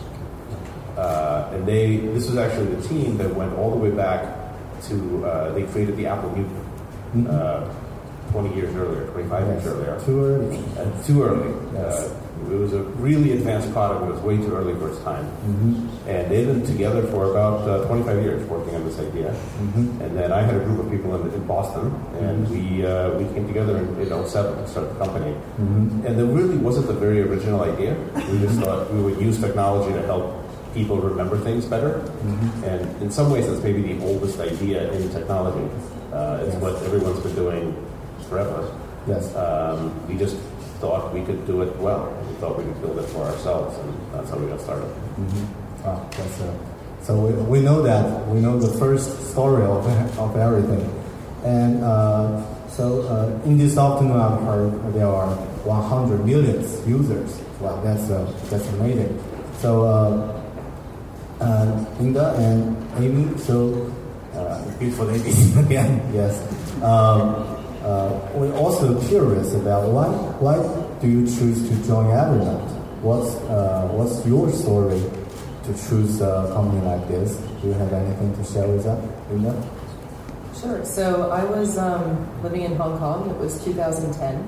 [0.97, 4.21] Uh, and they, this was actually the team that went all the way back
[4.83, 7.73] to, uh, they created the Apple Newton uh,
[8.31, 9.99] 20 years earlier, 25 years earlier.
[10.05, 10.57] Too early.
[10.77, 11.73] Uh, too early.
[11.73, 12.22] Yes.
[12.53, 15.25] It was a really advanced product, it was way too early for its time.
[15.25, 16.07] Mm-hmm.
[16.07, 19.31] And they've been together for about uh, 25 years working on this idea.
[19.31, 20.01] Mm-hmm.
[20.01, 21.87] And then I had a group of people in, in Boston,
[22.21, 25.33] and we uh, we came together in, in 07 to start the company.
[25.33, 26.05] Mm-hmm.
[26.05, 27.97] And there really wasn't a very original idea.
[28.29, 30.37] We just thought we would use technology to help
[30.75, 32.05] people remember things better.
[32.05, 32.63] Mm-hmm.
[32.65, 35.67] And in some ways, that's maybe the oldest idea in technology.
[36.13, 36.61] Uh, it's Yes.
[36.61, 37.73] what everyone's been doing
[38.29, 38.69] forever.
[39.07, 39.35] Yes.
[39.35, 40.37] Um, we just
[40.83, 42.11] thought we could do it well.
[42.27, 44.91] We thought we could build it for ourselves, and that's how we got started.
[45.15, 45.87] Mm-hmm.
[45.87, 46.53] Ah, that's uh,
[47.03, 49.87] so we, we know that we know the first story of,
[50.19, 50.83] of everything,
[51.45, 57.31] and uh, so uh, in this afternoon I've heard there are 100 million users.
[57.61, 59.15] Wow, that's uh, that's amazing.
[59.63, 60.43] So uh,
[61.39, 63.87] uh, Linda and Amy, so
[64.35, 66.35] uh, beautiful ladies again, yes.
[66.83, 67.52] Um,
[67.93, 70.07] uh, we're also curious about why
[70.41, 70.57] why
[70.99, 72.65] do you choose to join Evernote?
[73.05, 75.01] What's uh, what's your story
[75.65, 77.35] to choose a company like this?
[77.61, 78.97] Do you have anything to share with us,
[79.29, 79.53] Linda?
[80.59, 80.83] Sure.
[80.85, 83.29] So I was um, living in Hong Kong.
[83.29, 84.41] It was 2010,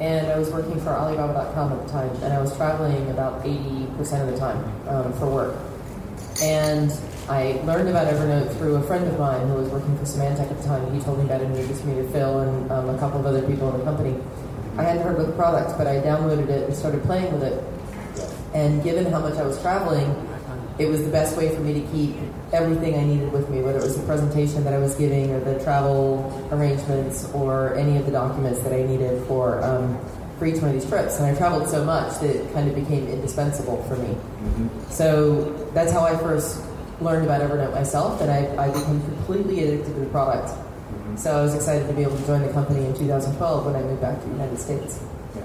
[0.00, 4.00] and I was working for Alibaba.com at the time, and I was traveling about 80%
[4.22, 5.56] of the time um, for work.
[6.40, 6.90] And
[7.32, 10.58] I learned about Evernote through a friend of mine who was working for Symantec at
[10.58, 10.92] the time.
[10.92, 13.24] He told me about it and introduced me to Phil and um, a couple of
[13.24, 14.22] other people in the company.
[14.76, 17.64] I hadn't heard of the product, but I downloaded it and started playing with it.
[18.52, 20.14] And given how much I was traveling,
[20.78, 22.16] it was the best way for me to keep
[22.52, 25.40] everything I needed with me, whether it was the presentation that I was giving or
[25.40, 29.98] the travel arrangements or any of the documents that I needed for um,
[30.38, 31.18] for each one of these trips.
[31.18, 34.18] And I traveled so much that it kind of became indispensable for me.
[34.90, 36.60] So that's how I first
[37.00, 40.52] learned about Evernote myself, and I, I became completely addicted to the product.
[41.16, 43.82] So I was excited to be able to join the company in 2012 when I
[43.82, 45.00] moved back to the United States.
[45.34, 45.44] Yes.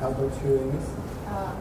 [0.00, 0.78] How about you, Amy?
[1.26, 1.52] Uh,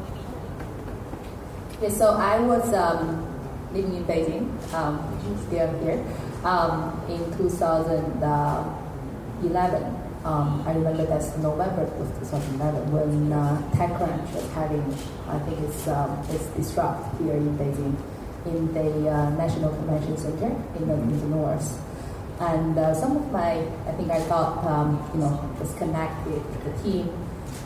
[1.78, 3.26] okay, so I was um,
[3.74, 5.00] living in Beijing, um,
[5.48, 6.04] still here,
[6.44, 10.02] um, in 2011.
[10.24, 14.84] Um, I remember that's November of 2011 when uh, TechCrunch was having,
[15.28, 17.96] I think it's, um, it's Disrupt here in Beijing,
[18.46, 21.82] in the uh, National Convention Center in the, in the north.
[22.40, 26.44] And uh, some of my, I think I got, um, you know, just connect with
[26.64, 27.10] the team.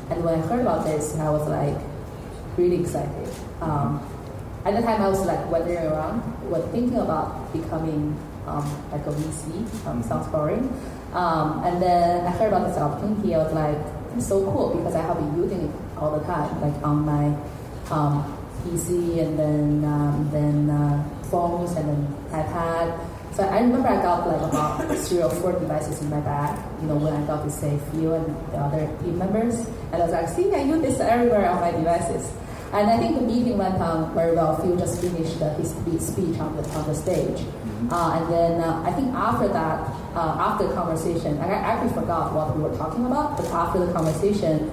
[0.10, 1.78] And when I heard about this, I was like
[2.58, 3.30] really excited.
[3.62, 4.00] Um,
[4.66, 9.12] at the time, I was like wandering around, was thinking about becoming um, like a
[9.12, 9.88] VC.
[9.88, 10.70] Um, sounds boring.
[11.14, 13.34] Um, and then I heard about this opportunity.
[13.34, 13.78] I was like,
[14.16, 17.36] it's so cool because I have been using it all the time, like on my
[17.90, 22.02] um, PC and then um, then uh, phones and then
[22.32, 23.00] iPad.
[23.34, 26.88] So I remember I got like about three or four devices in my bag, you
[26.88, 29.56] know, when I got to say Phil and the other team members.
[29.94, 32.32] And I was like, see, I use this everywhere on my devices.
[32.74, 34.58] And I think the meeting went on very well.
[34.58, 37.46] Phil just finished uh, his speech on the, on the stage.
[37.90, 42.34] Uh, and then uh, I think after that, uh, after the conversation, I actually forgot
[42.34, 44.70] what we were talking about, but after the conversation,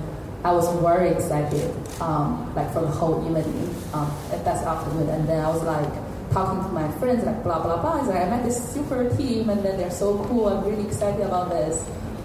[0.47, 5.09] I was very excited, um, like for the whole evening, um, that's afternoon.
[5.09, 5.91] And then I was like
[6.31, 7.99] talking to my friends, like blah, blah, blah.
[7.99, 10.47] I like, I met this super team, and then they're so cool.
[10.47, 11.85] I'm really excited about this.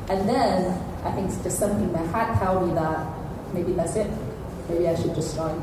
[0.09, 0.69] And then
[1.03, 3.07] I think just something in my heart tell me that
[3.55, 4.11] maybe that's it.
[4.69, 5.57] Maybe I should just join.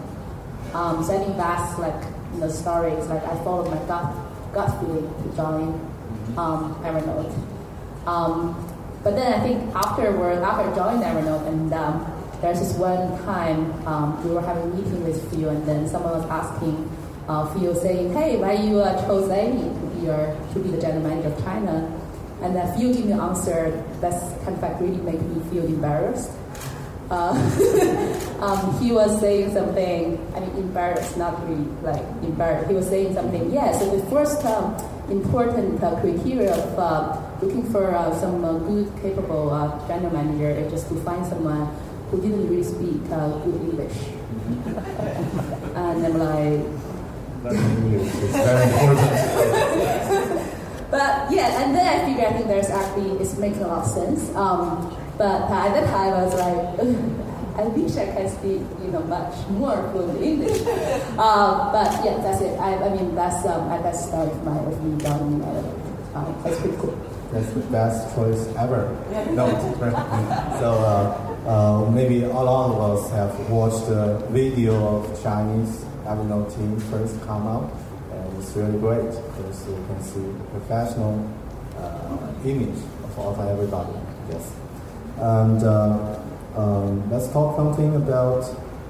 [0.74, 2.02] Um, so I think that's like
[2.34, 2.90] you know, story.
[2.90, 4.12] It's like I followed my gut
[4.52, 5.78] gut feeling to join
[6.36, 7.30] um, Evernote.
[8.04, 8.58] Um,
[9.04, 14.22] but then I think afterward, after joining Evernote, and um, there's this one time um,
[14.24, 16.88] we were having a meeting with Phil, and then someone was asking
[17.28, 20.80] uh, Phil, saying, "Hey, why you uh, chose Amy to be your to be the
[20.80, 21.90] general manager of China?"
[22.40, 25.64] And then Phil gave me an answer that's kind of like really made me feel
[25.64, 26.30] embarrassed.
[27.10, 27.32] Uh,
[28.40, 32.68] um, he was saying something, I mean, embarrassed, not really like embarrassed.
[32.68, 34.76] He was saying something, yeah, so the first um,
[35.10, 40.50] important uh, criteria of uh, looking for uh, some uh, good, capable uh, general manager
[40.50, 41.66] is just to find someone
[42.10, 43.98] who didn't really speak good English.
[45.74, 46.64] and I'm like,
[47.52, 49.10] English is very important.
[50.90, 53.90] but yeah, and then I figured I think there's actually, it's making a lot of
[53.90, 54.34] sense.
[54.34, 56.78] Um, but at that time, I was like,
[57.58, 60.60] I wish I could speak, you know, much more fluent English.
[61.18, 62.58] Um, but yeah, that's it.
[62.58, 65.42] I, I mean, that's um, I that's started my me down
[66.14, 66.96] um, That's pretty cool.
[67.32, 68.96] That's the best choice ever.
[69.34, 69.50] No,
[70.60, 76.54] so uh, uh, maybe a lot of us have watched the video of Chinese Evernote
[76.54, 77.72] team first come out,
[78.12, 81.24] and it's really great because you can see professional
[81.78, 83.96] uh, image of, of everybody.
[84.30, 84.52] Yes.
[85.16, 86.20] And uh,
[86.54, 88.44] um, let's talk something about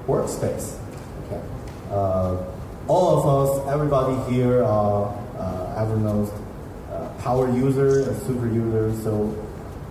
[0.05, 0.77] workspace.
[1.27, 1.41] Okay.
[1.91, 2.43] Uh,
[2.89, 5.07] all of us, everybody here are
[5.37, 6.33] uh, Evernote
[6.91, 8.91] uh, power user, super user.
[9.01, 9.33] So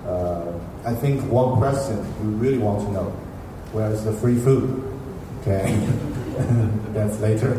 [0.09, 0.53] uh,
[0.85, 3.11] I think one question we really want to know:
[3.73, 4.85] Where is the free food?
[5.43, 5.77] Okay,
[6.93, 7.53] that's later.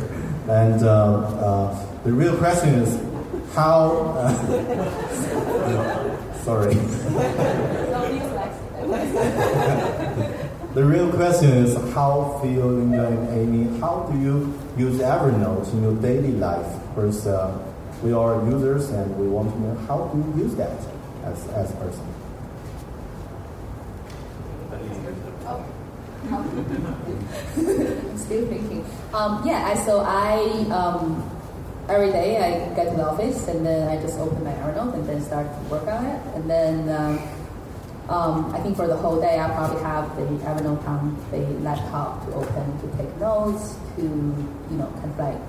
[0.50, 3.00] And uh, the real question is
[3.54, 4.16] how.
[6.50, 6.74] sorry.
[10.74, 15.96] the real question is how Phil, and Amy, how do you use Evernote in your
[15.96, 16.66] daily life?
[16.90, 17.56] Because uh,
[18.02, 20.80] we are users and we want to know how do you use that
[21.24, 22.19] as, as a person?
[26.30, 28.86] I'm still thinking.
[29.14, 31.24] Um, yeah, I, so I um,
[31.88, 35.08] every day I get to the office and then I just open my Evernote and
[35.08, 36.22] then start to work on it.
[36.36, 37.20] And then um,
[38.10, 42.26] um, I think for the whole day I probably have the Evernote on the laptop
[42.26, 45.42] to open to take notes, to you know kind of like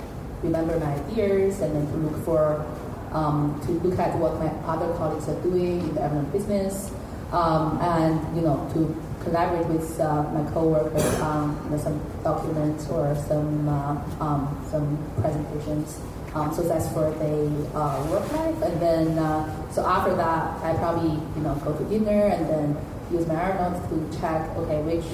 [0.42, 2.64] remember my ideas and then to look for
[3.12, 6.90] um, to look at what my other colleagues are doing in the Evernote business,
[7.32, 13.14] um, and you know to collaborate with uh, my coworkers on you some documents or
[13.28, 16.00] some uh, um, some presentations.
[16.34, 20.74] Um, so that's for the uh, work life, and then uh, so after that, I
[20.78, 22.76] probably you know go to dinner and then
[23.10, 25.04] use my Evernote to check okay which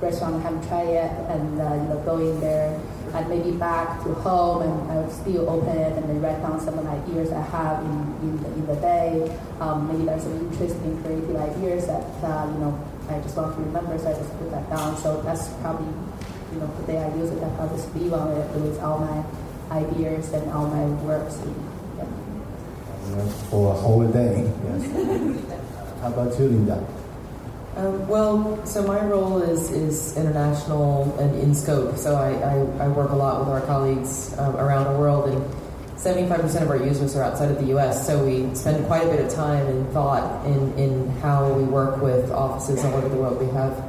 [0.00, 2.78] restaurant I haven't tried yet, and uh, you know go in there
[3.14, 6.60] and maybe back to home and I would still open it and then write down
[6.60, 9.38] some of the ideas I have in, in, the, in the day.
[9.60, 12.78] Um, maybe there's some interesting creative ideas that uh, you know
[13.08, 14.96] I just want to remember, so I just put that down.
[14.98, 15.86] So that's probably
[16.52, 17.42] you know the day I use it.
[17.42, 19.24] I probably just leave on it with all my
[19.76, 21.38] ideas and all my works.
[21.96, 23.28] Yeah.
[23.50, 24.50] For a whole day.
[24.64, 24.82] Yes.
[26.00, 26.86] How about you, Linda?
[27.76, 31.96] Um, well, so my role is, is international and in scope.
[31.96, 35.44] So I, I, I work a lot with our colleagues um, around the world, and
[35.96, 39.24] 75% of our users are outside of the US, so we spend quite a bit
[39.24, 43.40] of time and thought in, in how we work with offices all over the world.
[43.40, 43.82] We have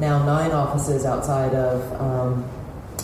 [0.00, 2.44] now nine offices outside of, um,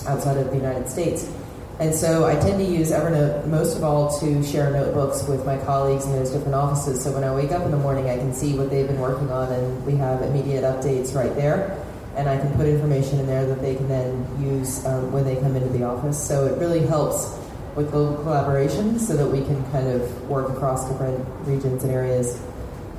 [0.09, 1.31] outside of the United States.
[1.79, 5.57] And so I tend to use Evernote most of all to share notebooks with my
[5.59, 7.03] colleagues in those different offices.
[7.03, 9.31] So when I wake up in the morning, I can see what they've been working
[9.31, 11.81] on, and we have immediate updates right there.
[12.17, 15.37] And I can put information in there that they can then use um, when they
[15.37, 16.23] come into the office.
[16.23, 17.40] So it really helps
[17.77, 22.41] with global collaboration so that we can kind of work across different regions and areas.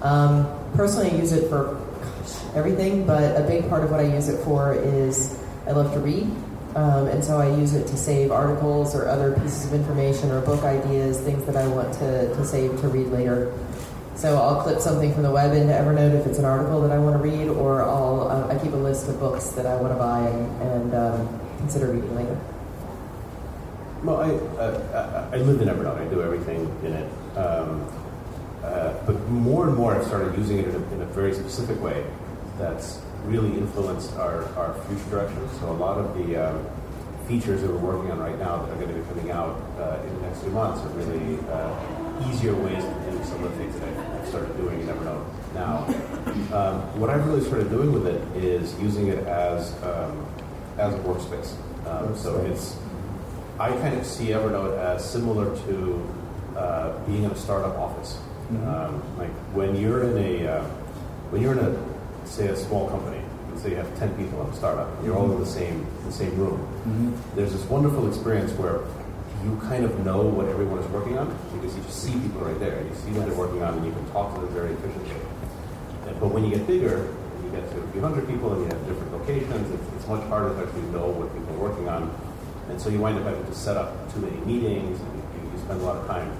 [0.01, 4.13] Um, personally, I use it for gosh, everything, but a big part of what I
[4.13, 6.29] use it for is I love to read.
[6.75, 10.39] Um, and so I use it to save articles or other pieces of information or
[10.41, 13.53] book ideas, things that I want to, to save to read later.
[14.15, 16.99] So I'll clip something from the web into Evernote if it's an article that I
[16.99, 19.93] want to read, or I'll uh, I keep a list of books that I want
[19.93, 22.39] to buy and, and um, consider reading later.
[24.03, 26.01] Well, I, uh, I I live in Evernote.
[26.01, 27.37] I do everything in it.
[27.37, 27.85] Um,
[28.63, 31.79] uh, but more and more, I've started using it in a, in a very specific
[31.81, 32.03] way
[32.57, 35.47] that's really influenced our, our future direction.
[35.59, 36.65] So a lot of the um,
[37.27, 40.01] features that we're working on right now that are going to be coming out uh,
[40.03, 43.57] in the next few months are really uh, easier ways to do some of the
[43.57, 45.85] things that I've started doing in Evernote now.
[46.55, 50.25] Um, what I've really started doing with it is using it as um,
[50.77, 51.53] as a workspace.
[51.85, 52.77] Um, so it's
[53.61, 56.09] I kind of see Evernote as similar to
[56.57, 58.17] uh, being in a startup office.
[58.49, 60.63] Um, like when you're in a uh,
[61.29, 64.49] when you're in a say a small company, let's say you have ten people in
[64.49, 66.57] a startup, and you're all in the same the same room.
[67.35, 68.81] There's this wonderful experience where
[69.45, 72.59] you kind of know what everyone is working on because you just see people right
[72.59, 72.81] there.
[72.81, 75.21] You see what they're working on, and you can talk to them very efficiently.
[76.07, 77.13] And, but when you get bigger,
[77.45, 79.69] you get to a few hundred people, and you have different locations.
[79.69, 82.09] It's, it's much harder to actually know what people are working on,
[82.69, 85.57] and so you wind up having to set up too many meetings, and you, you
[85.59, 86.31] spend a lot of time.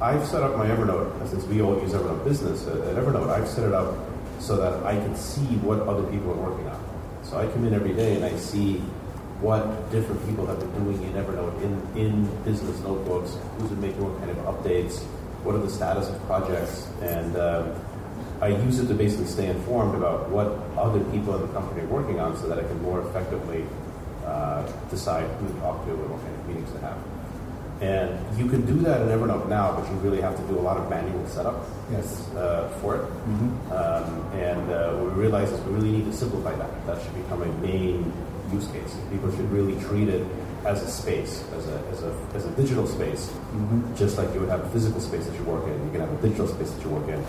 [0.00, 3.64] I've set up my Evernote, since we all use Evernote Business at Evernote, I've set
[3.64, 3.96] it up
[4.38, 6.84] so that I can see what other people are working on.
[7.22, 8.82] So I come in every day and I see
[9.40, 14.04] what different people have been doing in Evernote, in, in business notebooks, who's been making
[14.04, 15.02] what kind of updates,
[15.42, 17.74] what are the status of projects, and um,
[18.40, 21.86] I use it to basically stay informed about what other people in the company are
[21.86, 23.64] working on so that I can more effectively
[24.26, 26.98] uh, decide who to talk to and what kind of meetings to have.
[27.80, 30.64] And you can do that in Evernote now, but you really have to do a
[30.64, 31.62] lot of manual setup
[31.92, 32.26] Yes.
[32.34, 33.04] uh, for it.
[33.70, 36.86] Um, and uh, we realize is we really need to simplify that.
[36.86, 38.12] That should become a main
[38.50, 38.96] use case.
[39.10, 40.26] People should really treat it
[40.64, 43.30] as a space, as a, as a, as a digital space,
[43.94, 45.74] just like you would have a physical space that you work in.
[45.84, 47.22] You can have a digital space that you work in.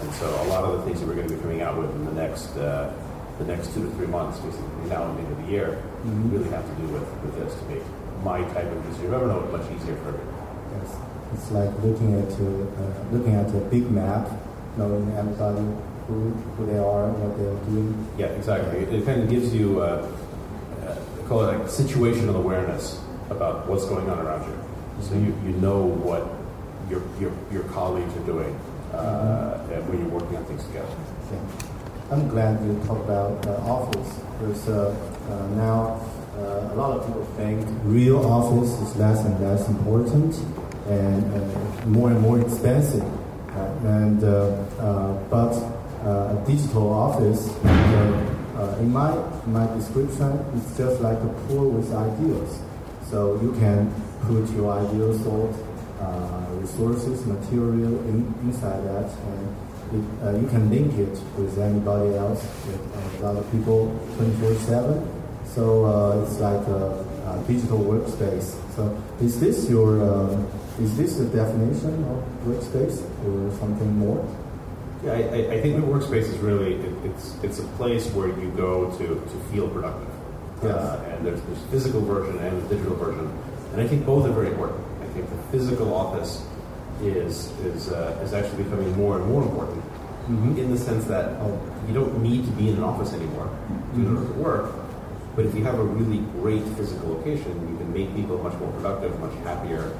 [0.00, 1.90] And so a lot of the things that we're going to be coming out with
[1.94, 2.90] in the next uh,
[3.38, 6.48] the next two to three months, basically now and the end of the year, really
[6.50, 7.82] have to do with, with this to make
[8.22, 10.34] my type of user of Evernote much easier for everyone.
[10.78, 10.96] Yes.
[11.34, 14.30] It's like looking at a, uh, looking at a big map,
[14.76, 15.66] knowing everybody
[16.06, 18.08] who, who they are, what they are doing.
[18.18, 18.80] Yeah, exactly.
[18.80, 20.08] It, it kind of gives you, uh,
[20.86, 20.96] uh,
[21.28, 24.56] call it like situational awareness about what's going on around you.
[25.02, 26.22] So you, you know what
[26.88, 28.54] your, your, your colleagues are doing
[28.92, 30.94] uh, and when you're working on things together.
[31.32, 31.73] Yeah.
[32.14, 34.94] I'm glad you talked about uh, office because uh,
[35.28, 36.00] uh, now
[36.38, 40.32] uh, a lot of people think real office is less and less important
[40.86, 43.02] and uh, more and more expensive.
[43.84, 44.20] And
[45.28, 45.54] but
[46.06, 47.48] a digital office,
[48.78, 49.10] in my
[49.44, 52.60] in my description, it's just like a pool with ideas.
[53.10, 53.92] So you can
[54.22, 55.26] put your ideas
[56.00, 59.56] uh, resources, material in, inside that, and
[60.22, 65.06] uh, you can link it with anybody else, with uh, other people 24/7.
[65.46, 68.56] So uh, it's like a, a digital workspace.
[68.74, 70.48] So is this your um,
[70.80, 74.18] is this the definition of workspace or something more?
[75.04, 78.28] Yeah, I, I- I think the workspace is really it, it's it's a place where
[78.28, 80.08] you go to, to feel productive.
[80.62, 80.72] Yes.
[80.72, 83.30] Uh, and there's this physical version and the digital version,
[83.72, 84.80] and I think both are very important.
[85.02, 86.42] I think the physical office
[87.02, 89.82] is is uh, is actually becoming more and more important
[90.28, 93.50] in the sense that oh, you don't need to be in an office anymore
[93.94, 94.72] in order to work.
[95.36, 98.70] But if you have a really great physical location, you can make people much more
[98.72, 99.98] productive, much happier.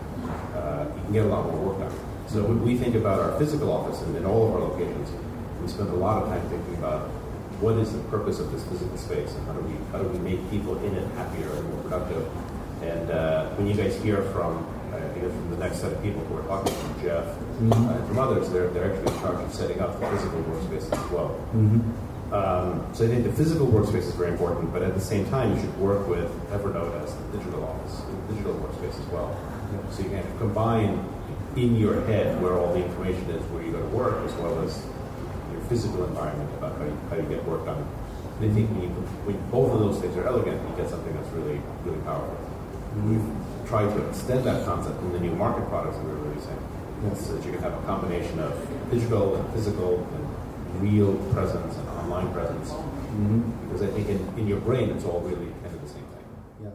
[0.55, 1.99] Uh, you can get a lot more work done.
[2.29, 5.11] So when we think about our physical office and in all of our locations,
[5.61, 7.09] we spend a lot of time thinking about
[7.61, 10.19] what is the purpose of this physical space and how do we how do we
[10.19, 12.27] make people in it happier and more productive.
[12.83, 14.67] And uh, when you guys hear from
[15.31, 18.51] from the next set of people who are talking from Jeff uh, and from others,
[18.51, 21.31] they're they're actually in charge of setting up the physical workspace as well.
[22.33, 25.55] Um, so I think the physical workspace is very important, but at the same time,
[25.55, 29.39] you should work with Evernote as the digital office, the digital workspace as well.
[29.93, 30.99] So you can combine
[31.55, 34.59] in your head where all the information is, where you go to work, as well
[34.63, 34.85] as
[35.53, 37.87] your physical environment about how you, how you get work done.
[38.41, 38.89] And I think when, you,
[39.23, 42.35] when both of those things are elegant, you get something that's really, really powerful.
[42.95, 43.29] And we've
[43.67, 46.59] tried to extend that concept in the new market products that we're releasing,
[47.05, 47.27] yes.
[47.27, 48.53] so that you can have a combination of
[48.91, 52.71] digital and physical and real presence and online presence.
[52.71, 53.69] Mm-hmm.
[53.69, 56.27] Because I think in, in your brain, it's all really kind of the same thing.
[56.65, 56.75] Yes.